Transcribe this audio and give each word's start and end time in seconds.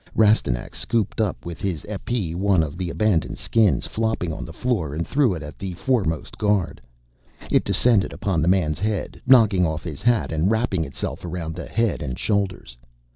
Rastignac 0.15 0.73
scooped 0.73 1.21
up 1.21 1.45
with 1.45 1.61
his 1.61 1.83
épée 1.83 2.33
one 2.33 2.63
of 2.63 2.75
the 2.75 2.89
abandoned 2.89 3.37
Skins 3.37 3.85
flopping 3.85 4.33
on 4.33 4.45
the 4.45 4.51
floor 4.51 4.95
and 4.95 5.05
threw 5.05 5.35
it 5.35 5.43
at 5.43 5.59
the 5.59 5.73
foremost 5.73 6.39
guard. 6.39 6.81
It 7.51 7.63
descended 7.63 8.11
upon 8.11 8.41
the 8.41 8.47
man's 8.47 8.79
head, 8.79 9.21
knocking 9.27 9.63
off 9.63 9.83
his 9.83 10.01
hat 10.01 10.31
and 10.31 10.49
wrapping 10.49 10.85
itself 10.85 11.23
around 11.23 11.53
the 11.53 11.67
head 11.67 12.01
and 12.01 12.17
shoulders. 12.17 12.75